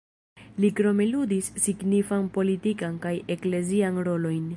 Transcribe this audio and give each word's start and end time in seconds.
Li 0.63 0.69
krome 0.79 1.05
ludis 1.09 1.51
signifan 1.65 2.25
politikan 2.39 2.99
kaj 3.05 3.13
eklezian 3.37 4.01
rolojn. 4.09 4.49